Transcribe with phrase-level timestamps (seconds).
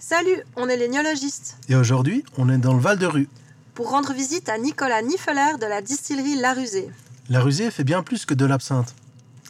[0.00, 1.56] Salut, on est les gnologistes.
[1.68, 3.28] Et aujourd'hui, on est dans le Val de Rue.
[3.74, 6.88] Pour rendre visite à Nicolas Niffeler de la distillerie La Rusée.
[7.28, 8.94] La Rusée fait bien plus que de l'absinthe.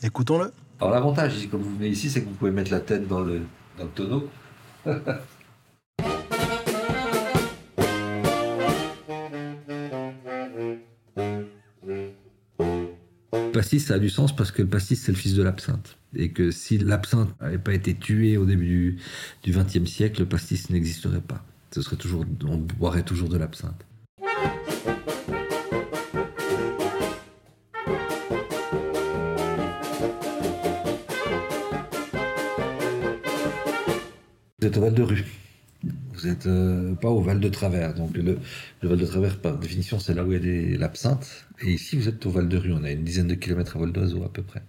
[0.02, 0.50] Écoutons-le.
[0.80, 3.20] Alors l'avantage, ici, comme vous venez ici, c'est que vous pouvez mettre la tête dans
[3.20, 3.42] le,
[3.76, 4.28] dans le tonneau.
[13.48, 15.98] pastis, ça a du sens parce que le pastis, c'est le fils de l'absinthe.
[16.14, 18.98] Et que si l'absinthe n'avait pas été tué au début
[19.42, 21.44] du XXe siècle, le pastis n'existerait pas.
[21.72, 23.84] Ce serait toujours, on boirait toujours de l'absinthe.
[34.60, 35.37] Vous êtes au Val de Rue.
[36.18, 36.48] Vous n'êtes
[37.00, 37.94] pas au Val de Travers.
[37.94, 38.38] Donc le,
[38.82, 41.46] Val de Travers, par définition, c'est là où il y a l'absinthe.
[41.62, 42.72] Et ici, vous êtes au Val de Rue.
[42.72, 44.62] On a une dizaine de kilomètres à vol d'oiseau à peu près.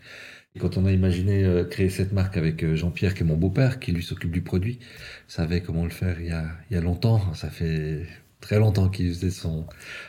[0.59, 3.79] Quand on a imaginé euh, créer cette marque avec euh, Jean-Pierre, qui est mon beau-père,
[3.79, 4.79] qui lui s'occupe du produit,
[5.27, 7.33] savait comment le faire il y a, longtemps.
[7.35, 8.05] Ça fait
[8.41, 9.67] très longtemps qu'il faisait son,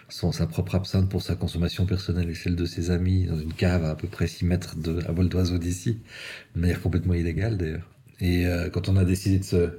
[0.09, 3.85] sa propre absinthe pour sa consommation personnelle et celle de ses amis dans une cave
[3.85, 6.01] à peu près 6 mètres de, à vol d'oiseau d'ici,
[6.55, 7.89] de manière complètement illégale d'ailleurs.
[8.21, 9.71] Et euh, quand on a décidé de se,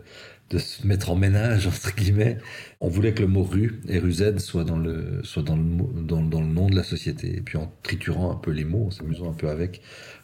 [0.51, 2.37] de se mettre en ménage, entre guillemets,
[2.81, 4.01] on voulait que le mot rue et
[4.37, 5.63] soit dans le, soit dans le,
[6.03, 7.37] dans, dans le nom de la société.
[7.37, 9.81] Et puis en triturant un peu les mots, en s'amusant un peu avec,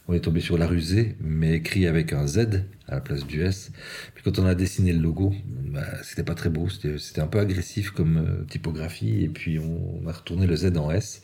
[0.07, 3.41] on est tombé sur la rusée, mais écrit avec un Z à la place du
[3.41, 3.71] S.
[4.13, 7.39] Puis quand on a dessiné le logo, bah, c'était pas très beau, c'était un peu
[7.39, 11.23] agressif comme euh, typographie, et puis on, on, a retourné le Z en S,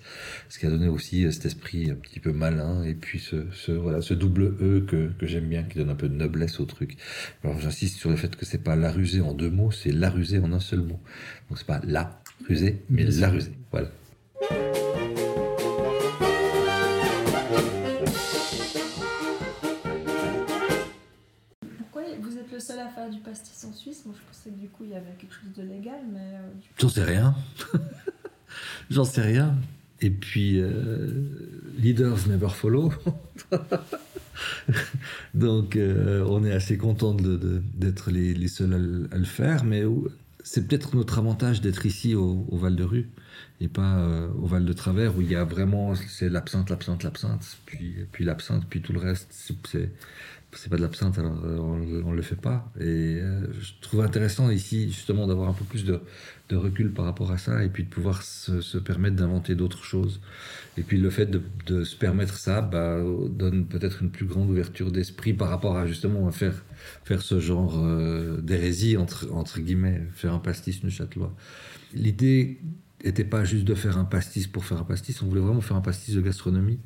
[0.50, 3.46] ce qui a donné aussi euh, cet esprit un petit peu malin, et puis ce,
[3.52, 6.60] ce voilà, ce double E que, que j'aime bien, qui donne un peu de noblesse
[6.60, 6.98] au truc.
[7.44, 10.10] Alors j'insiste sur le fait que c'est pas la rusée en deux mots, c'est la
[10.10, 11.00] rusée en un seul mot.
[11.50, 13.54] Donc c'est pas la rusée, mais la rusée.
[13.72, 13.90] Voilà.
[23.04, 24.04] Faire du pastis en Suisse.
[24.06, 26.20] Moi, je pensais que du coup, il y avait quelque chose de légal, mais.
[26.20, 27.36] Euh, J'en sais rien.
[28.90, 29.56] J'en sais rien.
[30.02, 31.30] Et puis, euh,
[31.78, 32.92] leaders never follow.
[35.34, 39.84] Donc, euh, on est assez content d'être les, les, seuls à, le faire, mais
[40.44, 43.10] c'est peut-être notre avantage d'être ici au, au, Val de Rue
[43.68, 47.58] pas euh, au Val de Travers où il y a vraiment c'est l'absinthe, l'absinthe, l'absinthe,
[47.66, 49.28] puis puis l'absinthe, puis tout le reste.
[49.32, 49.92] C'est
[50.56, 52.72] c'est pas de l'absinthe, alors on, on le fait pas.
[52.80, 56.02] Et euh, je trouve intéressant ici justement d'avoir un peu plus de,
[56.50, 60.22] de, recul par rapport à ça et puis de pouvoir se, permettre d'inventer d'autres choses.
[60.78, 63.00] Et puis le fait de, se permettre ça bah,
[63.30, 66.64] donne peut-être une plus grande ouverture d'esprit par rapport à justement faire,
[67.04, 71.34] faire ce genre euh, d'hérésie entre, entre guillemets, faire un pastis neuchâtelois.
[71.94, 72.60] L'idée
[73.04, 75.78] n'était pas juste de faire un pastis pour faire un pastis, on voulait vraiment faire
[75.78, 76.80] un pastis de gastronomie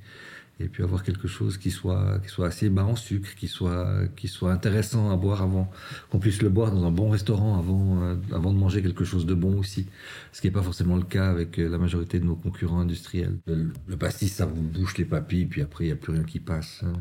[0.59, 4.07] et puis avoir quelque chose qui soit, qui soit assez bas en sucre, qui soit,
[4.15, 5.69] qui soit intéressant à boire avant,
[6.09, 9.25] qu'on puisse le boire dans un bon restaurant avant, euh, avant de manger quelque chose
[9.25, 9.85] de bon aussi.
[10.31, 13.37] Ce qui n'est pas forcément le cas avec la majorité de nos concurrents industriels.
[13.45, 16.39] Le, pastis, ça vous bouche les papilles, puis après, il n'y a plus rien qui
[16.39, 16.93] passe, hein,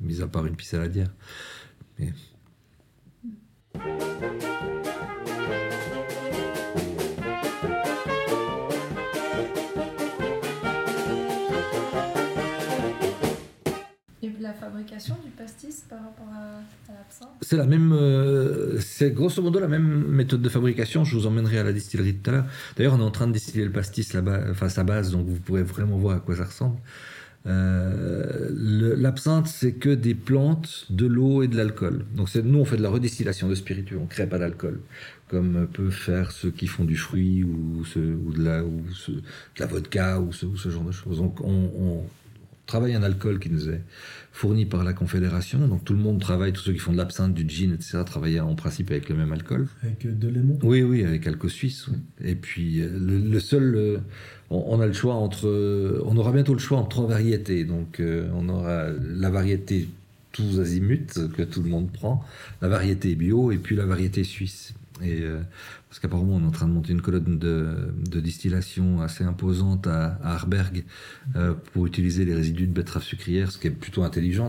[0.00, 1.04] mis à part une pisse à la.
[1.98, 2.12] Mais...
[15.88, 17.28] par rapport à, l'absinthe?
[17.42, 21.04] C'est la même, euh, c'est grosso modo la même méthode de fabrication.
[21.04, 22.46] Je vous emmènerai à la distillerie tout à l'heure.
[22.76, 25.38] D'ailleurs, on est en train de distiller le pastis là-bas, enfin sa base, donc vous
[25.38, 26.78] pourrez vraiment voir à quoi ça ressemble.
[27.46, 28.48] Euh,
[28.96, 32.04] L'absinthe, c'est que des plantes, de l'eau et de l'alcool.
[32.14, 34.80] Donc nous, on fait de la redistillation de spiritueux, on crée pas d'alcool,
[35.28, 40.84] comme peuvent faire ceux qui font du fruit ou, de, la, vodka ou ce, genre
[40.84, 41.18] de choses.
[41.18, 42.02] Donc on, on
[42.68, 43.80] travaille un alcool qui nous est
[44.30, 45.66] fourni par la Confédération.
[45.66, 48.38] Donc tout le monde travaille, tous ceux qui font de l'absinthe, du gin, etc., travaillent
[48.38, 49.66] en principe avec le même alcool.
[49.82, 51.88] Avec de l'aimant Oui, oui, avec Alco Suisse.
[51.88, 51.96] Oui.
[52.24, 53.98] Et puis le, le seul, euh,
[54.50, 55.48] on, on, a le choix entre,
[56.04, 57.64] on aura bientôt le choix entre trois variétés.
[57.64, 59.88] Donc euh, on aura la variété
[60.30, 62.22] tous azimuts que tout le monde prend,
[62.62, 64.74] la variété bio et puis la variété suisse.
[65.02, 65.42] Euh,
[65.88, 69.86] parce qu'apparemment on est en train de monter une colonne de, de distillation assez imposante
[69.86, 70.84] à, à Arberg
[71.36, 74.48] euh, pour utiliser les résidus de betterave sucrière, ce qui est plutôt intelligent.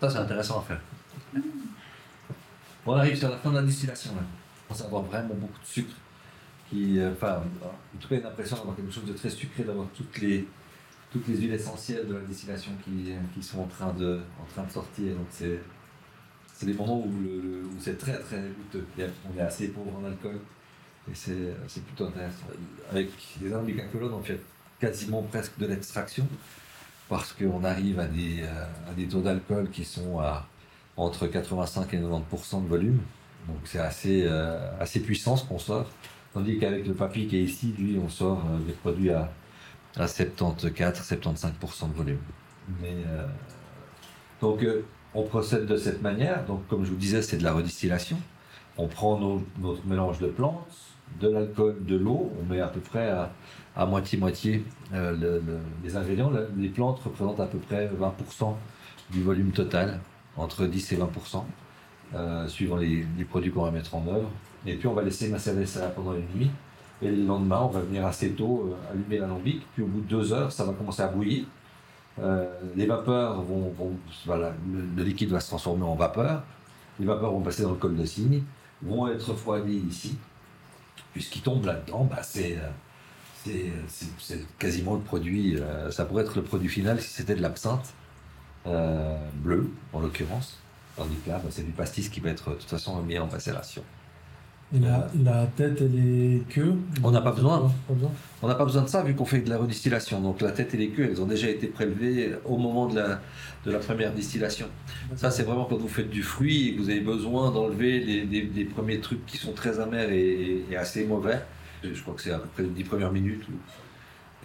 [0.00, 0.80] Ça, c'est intéressant à faire.
[2.86, 4.14] On arrive sur la fin de la distillation.
[4.14, 4.22] Là.
[4.22, 5.94] On commence à avoir vraiment beaucoup de sucre.
[6.70, 9.86] Qui, euh, enfin, en tout cas, une impression d'avoir quelque chose de très sucré, d'avoir
[9.96, 10.46] toutes les,
[11.10, 14.64] toutes les huiles essentielles de la distillation qui, qui sont en train de, en train
[14.64, 15.14] de sortir.
[15.14, 15.58] Donc c'est,
[16.52, 17.10] c'est des moments où,
[17.80, 18.86] c'est très très goûteux.
[19.32, 20.38] On est assez pauvre en alcool
[21.10, 22.46] et c'est, c'est plutôt intéressant.
[22.90, 23.10] Avec
[23.40, 23.50] les
[23.90, 24.40] colonne, on fait
[24.78, 26.28] quasiment presque de l'extraction
[27.08, 30.46] parce qu'on arrive à des, euh, à des taux d'alcool qui sont à
[30.96, 33.00] entre 85 et 90% de volume.
[33.46, 35.86] Donc c'est assez, euh, assez puissant ce qu'on sort.
[36.34, 39.30] Tandis qu'avec le papy qui est ici, lui, on sort euh, des produits à,
[39.96, 42.18] à 74-75% de volume.
[44.40, 44.64] Donc
[45.14, 46.44] on procède de cette manière.
[46.44, 48.18] Donc comme je vous disais, c'est de la redistillation.
[48.76, 50.66] On prend notre mélange de plantes,
[51.20, 52.32] de l'alcool, de l'eau.
[52.40, 53.30] On met à peu près à,
[53.76, 54.64] à moitié-moitié
[54.94, 56.30] euh, le- le- les ingrédients.
[56.30, 58.54] Le- les plantes représentent à peu près 20%
[59.10, 60.00] du volume total,
[60.36, 61.44] entre 10 et 20%,
[62.14, 64.30] euh, suivant les, produits qu'on va mettre en œuvre.
[64.66, 66.50] Et puis on va laisser macérer ça pendant une nuit.
[67.00, 69.62] Et le lendemain, on va venir assez tôt euh, allumer l'alambic.
[69.74, 71.44] Puis au bout de deux heures, ça va commencer à bouillir.
[72.74, 73.72] Les vapeurs vont,
[74.26, 74.52] voilà,
[74.96, 76.42] le, liquide va se transformer en vapeur.
[76.98, 78.42] Les vapeurs vont passer dans le col de cygne,
[78.82, 80.16] vont être refroidies ici.
[81.12, 82.68] Puis ce qui tombe là-dedans, bah, c'est, euh,
[83.44, 85.56] c'est, c'est- quasiment le produit.
[85.56, 87.94] euh, ça pourrait être le produit final si c'était de l'absinthe
[88.66, 90.58] euh, bleu, en l'occurrence.
[90.96, 93.26] Tandis que là, bah, c'est du pastis qui va être de toute façon mis en
[93.28, 93.84] macération.
[94.76, 97.72] Et la, la tête et les queues On n'a pas besoin.
[97.88, 98.10] Pas besoin.
[98.42, 100.20] On n'a pas besoin de ça vu qu'on fait de la redistillation.
[100.20, 103.20] Donc la tête et les queues, elles ont déjà été prélevées au moment de la,
[103.64, 104.66] de la première distillation.
[105.16, 108.24] Ça, c'est vraiment quand vous faites du fruit et que vous avez besoin d'enlever les,
[108.26, 111.40] les- les premiers trucs qui sont très amers et, et assez mauvais.
[111.82, 113.46] Je crois que c'est à peu près les 10 premières minutes.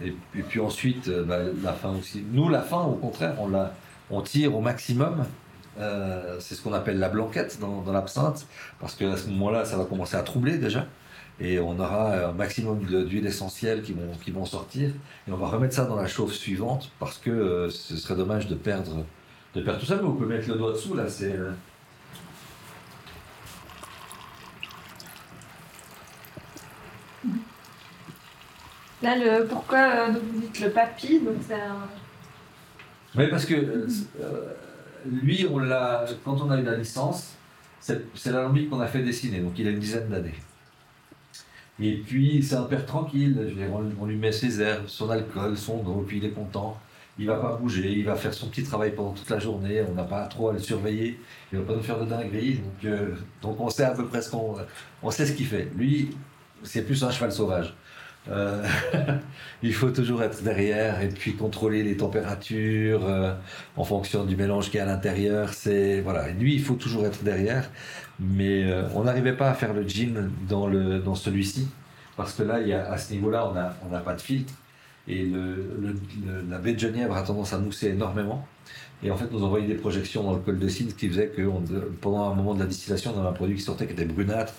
[0.02, 0.14] et
[0.48, 2.22] puis ensuite, euh, bah, la fin aussi.
[2.32, 3.74] Nous, la fin, au contraire, on, la,
[4.10, 5.24] on tire au maximum.
[5.78, 8.46] Euh, c'est ce qu'on appelle la blanquette dans, dans l'absinthe,
[8.80, 10.86] parce qu'à ce moment-là, ça va commencer à troubler déjà.
[11.40, 14.90] Et on aura un maximum de- d'huile essentielle qui vont, qui vont sortir.
[15.26, 18.46] Et on va remettre ça dans la chauffe suivante, parce que euh, ce serait dommage
[18.46, 19.04] de perdre,
[19.56, 19.96] de perdre tout ça.
[19.96, 21.32] Mais vous pouvez mettre le doigt dessous, là, c'est.
[21.32, 21.50] euh,
[29.02, 31.88] Là, le, pourquoi vous dites le papy Donc c'est un.
[33.16, 33.86] Oui, parce que euh,
[35.04, 37.34] lui, on l'a, quand on a eu la licence,
[37.80, 40.34] c'est l'alambic qu'on a fait dessiner, donc il a une dizaine d'années.
[41.80, 43.54] Et puis, c'est un père tranquille,
[44.00, 46.78] on, lui met ses herbes, son alcool, son eau, puis il est content.
[47.18, 49.94] Il va pas bouger, il va faire son petit travail pendant toute la journée, on
[49.94, 51.20] n'a pas trop à le surveiller,
[51.52, 54.22] il va pas nous faire de dingueries, donc, euh, donc on sait à peu près
[54.22, 54.56] ce qu'on...
[55.02, 55.70] On sait ce qu'il fait.
[55.76, 56.16] Lui,
[56.64, 57.74] c'est plus un cheval sauvage.
[58.30, 58.66] Euh,
[59.62, 63.34] il faut toujours être derrière et puis contrôler les températures euh,
[63.76, 65.52] en fonction du mélange qui est à l'intérieur.
[65.52, 67.70] C'est voilà, Et lui il faut toujours être derrière,
[68.18, 71.68] mais euh, on n'arrivait pas à faire le gin dans le dans celui-ci
[72.16, 74.20] parce que là il y a, à ce niveau-là on a on n'a pas de
[74.20, 74.54] filtre
[75.08, 75.30] et
[76.48, 78.46] la baie de Genièvre a tendance à mousser énormément.
[79.02, 81.42] Et en fait, nous envoyait des projections dans le col de ce qui faisait que
[82.00, 84.54] pendant un moment de la distillation, on avait un produit qui sortait qui était brunâtre,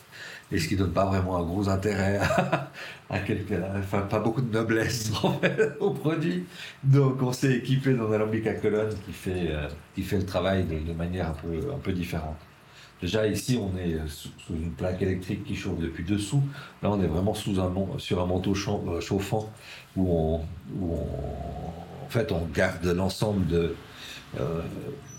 [0.51, 2.19] et ce qui donne pas vraiment un gros intérêt
[3.09, 5.12] à, quelqu'un, enfin pas beaucoup de noblesse
[5.80, 6.45] au produit.
[6.83, 10.65] Donc on s'est équipé d'un alambic à colonne qui fait, euh, qui fait le travail
[10.65, 12.38] de, manière un peu différente.
[13.01, 16.42] Déjà ici, on est sous, une plaque électrique qui chauffe depuis dessous.
[16.81, 19.51] Là, on est vraiment sous un, sur un manteau euh, chauffant
[19.95, 20.95] où on,
[22.06, 23.75] en fait, on garde l'ensemble de
[24.39, 24.61] euh,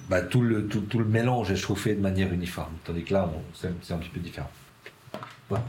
[0.08, 2.72] bah, tout, le, tout, le mélange est chauffé de manière uniforme.
[2.84, 4.50] Tandis que là, c'est un petit peu différent.
[5.48, 5.64] Voilà.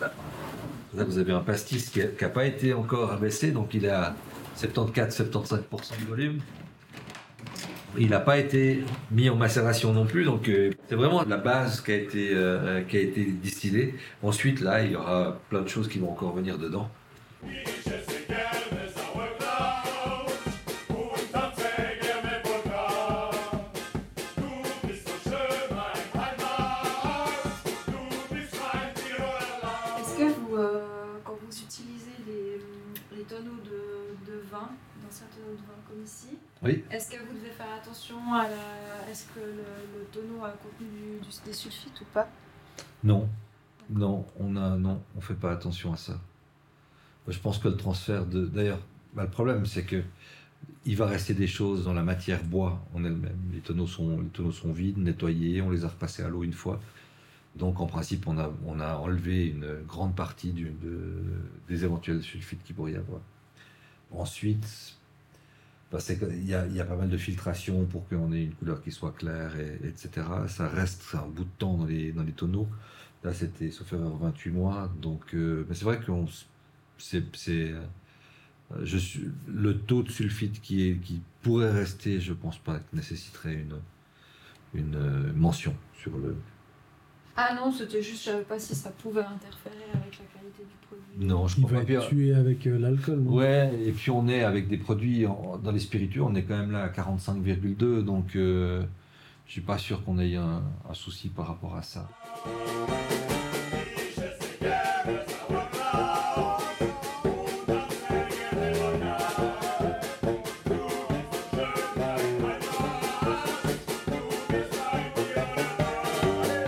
[0.00, 4.14] Là, vous avez un pastis qui n'a pas été encore abaissé, donc il est à
[4.58, 6.40] 74-75% de volume.
[7.98, 11.80] Il n'a pas été mis en macération non plus, donc euh, c'est vraiment la base
[11.80, 13.94] qui a, été, euh, qui a été distillée.
[14.22, 16.90] Ensuite, là, il y aura plein de choses qui vont encore venir dedans.
[35.88, 36.28] Comme ici,
[36.62, 36.84] Oui.
[36.90, 39.10] est-ce que vous devez faire attention à la.
[39.10, 42.28] Est-ce que le, le tonneau a contenu du, du- des sulfites ou pas?
[43.04, 43.28] Non,
[43.90, 46.18] non, on a, non, on fait pas attention à ça.
[47.28, 48.80] Je pense que le transfert de, d'ailleurs,
[49.14, 50.02] bah, le problème c'est que
[50.84, 53.38] il va rester des choses dans la matière bois en elle-même.
[53.52, 56.52] Les tonneaux sont, les tonneaux sont vides, nettoyés, on les a repassés à l'eau une
[56.52, 56.80] fois.
[57.56, 61.22] Donc en principe, on a, on a enlevé une grande partie du- de-
[61.68, 63.20] des éventuels sulfites qu'il pourrait y avoir.
[64.12, 64.94] Ensuite,
[65.92, 68.54] bah, c'est que- il y, y a pas mal de filtration pour qu'on ait une
[68.54, 70.26] couleur qui soit claire, et, etc.
[70.48, 72.68] Ça reste un bout de temps dans les, dans les tonneaux.
[73.24, 74.92] Là, c'était, sauf erreur, 28 mois.
[75.02, 76.12] Donc, euh, mais c'est vrai que
[76.98, 77.72] c'est,
[78.72, 82.80] Euh, Je suis, le taux de sulfite qui, est, qui pourrait rester, je pense pas
[82.92, 83.76] nécessiterait une,
[84.74, 86.36] une euh, mention sur le.
[87.36, 90.86] Ah non, c'était juste, je savais pas si ça pouvait interférer avec la qualité du
[90.86, 91.26] produit.
[91.26, 91.92] Non, je Il crois va pas.
[91.92, 93.20] être tué avec euh, l'alcool.
[93.20, 93.32] non?
[93.34, 96.56] Ouais, et puis on est avec des produits en- dans les spiritueux, on est quand
[96.56, 98.82] même là à 45,2, donc euh,
[99.46, 102.08] je suis pas sûr qu'on ait un, un souci par rapport à ça.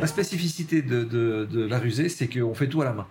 [0.09, 3.07] Spécificité de, la rusée, c'est qu'on fait tout à la main,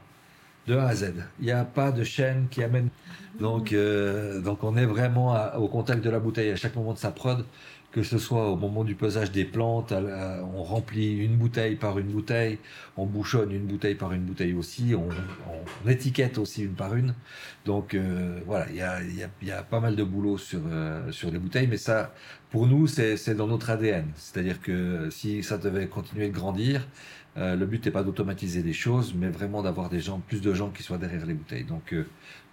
[0.67, 1.13] de A à Z.
[1.39, 2.89] Il n'y a pas de chaîne qui amène.
[3.39, 7.11] Donc, euh, on est vraiment au contact de la bouteille à chaque moment de sa
[7.11, 7.45] prod,
[7.97, 12.05] que ce soit au moment du pesage des plantes, on remplit une bouteille par une
[12.05, 12.59] bouteille,
[12.95, 17.15] on bouchonne une bouteille par une bouteille aussi, on, étiquette aussi une par une.
[17.65, 20.59] Donc euh, voilà, il y a, y a- y a pas mal de boulot sur,
[20.69, 22.13] euh, sur les bouteilles, mais ça,
[22.51, 24.05] pour nous, c'est dans notre ADN.
[24.15, 26.87] C'est-à-dire que si ça devait continuer de grandir,
[27.37, 30.53] euh, le but n'est pas d'automatiser les choses, mais vraiment d'avoir des gens, plus de
[30.53, 31.63] gens qui soient derrière les bouteilles.
[31.63, 31.95] Donc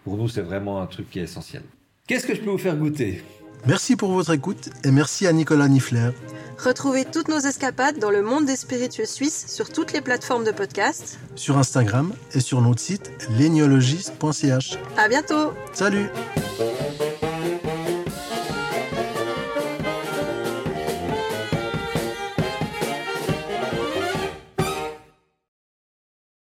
[0.04, 1.64] pour nous, c'est vraiment un truc qui est essentiel.
[2.06, 3.22] Qu'est-ce que je peux vous faire goûter?
[3.66, 6.11] Merci pour votre écoute et merci à Nicolas Nifler.
[6.58, 10.52] Retrouvez toutes nos escapades dans le monde des spiritueux suisses sur toutes les plateformes de
[10.52, 11.18] podcast.
[11.34, 14.78] sur Instagram et sur notre site léniologiste.ch.
[14.96, 15.52] À bientôt!
[15.73, 16.08] Salut